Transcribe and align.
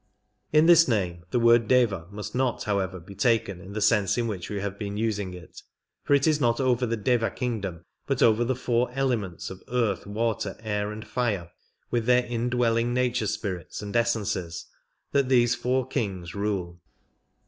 In 0.51 0.65
this 0.65 0.87
name 0.87 1.25
the 1.29 1.39
word 1.39 1.67
Deva 1.67 2.07
must 2.09 2.33
not, 2.33 2.63
how 2.63 2.79
ever, 2.79 2.99
be 2.99 3.13
taken 3.13 3.61
in 3.61 3.73
the 3.73 3.81
sense 3.81 4.17
in 4.17 4.25
which 4.27 4.49
we 4.49 4.59
have 4.59 4.79
been 4.79 4.97
using 4.97 5.35
it, 5.35 5.61
for 6.03 6.15
it 6.15 6.25
is 6.25 6.41
not 6.41 6.59
over 6.59 6.87
the 6.87 6.97
Deva 6.97 7.29
kingdom 7.29 7.85
but 8.07 8.23
over 8.23 8.43
the 8.43 8.55
four 8.55 8.89
elements" 8.93 9.51
of 9.51 9.61
earth, 9.67 10.07
water, 10.07 10.57
air, 10.61 10.91
and 10.91 11.05
fire, 11.07 11.51
with 11.91 12.07
their 12.07 12.23
indwell 12.23 12.79
ing 12.79 12.95
nature 12.95 13.27
spirits 13.27 13.83
and 13.83 13.95
essences, 13.95 14.65
that 15.11 15.29
these 15.29 15.53
four 15.53 15.87
Kings 15.87 16.33
rule. 16.33 16.79